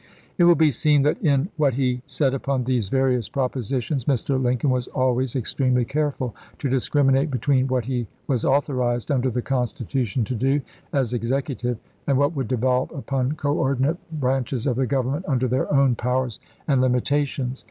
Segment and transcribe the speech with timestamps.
[0.39, 4.41] It will be seen that in what he said upon these various propositions Mr.
[4.41, 5.57] Lincoln was always ex Feb.
[5.57, 5.85] 3, 1865.
[5.85, 10.61] tremely careful to discriminate between what he was authorized under the Constitution to do
[10.91, 11.77] as Execu tive,
[12.07, 16.81] and what would devolve upon coordinate branches of the Government under their own powers and
[16.81, 17.59] limitations.